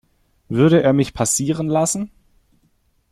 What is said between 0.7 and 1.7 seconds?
er mich passieren